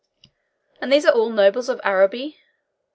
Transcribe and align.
"And 0.81 0.91
these 0.91 1.05
are 1.05 1.13
all 1.13 1.29
nobles 1.29 1.69
of 1.69 1.79
Araby?" 1.85 2.37